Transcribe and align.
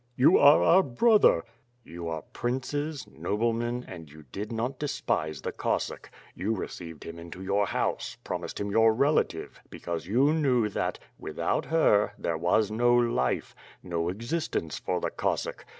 "You 0.15 0.39
are 0.39 0.63
our 0.63 0.81
brother," 0.81 1.29
added 1.29 1.45
Simeon. 1.83 1.93
"You 1.93 2.07
are 2.07 2.21
princes, 2.23 3.05
noblemen, 3.07 3.85
and 3.87 4.11
you 4.11 4.23
did 4.31 4.51
not 4.51 4.79
despise 4.79 5.41
the 5.43 5.51
Cossack. 5.51 6.09
You 6.33 6.55
received 6.55 7.03
him 7.03 7.19
into 7.19 7.43
your 7.43 7.67
house; 7.67 8.17
promised 8.23 8.59
him 8.59 8.71
your 8.71 8.95
relative, 8.95 9.61
because 9.69 10.07
you 10.07 10.33
knew 10.33 10.69
that, 10.69 10.97
without 11.19 11.65
her 11.65 12.13
there 12.17 12.39
wafi 12.39 12.71
no 12.71 12.95
life, 12.95 13.53
no 13.83 14.09
existence 14.09 14.79
for 14.79 14.99
the 14.99 15.11
Cossack. 15.11 15.65